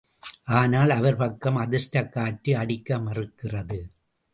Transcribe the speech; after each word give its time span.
ஆனால் 0.59 0.89
அவர் 0.89 1.15
பக்கம் 1.15 1.57
அதிர்ஷ்டக் 1.57 2.09
காற்று 2.09 2.57
அடிக்க 2.57 2.97
மறுக்கிறது. 2.97 3.79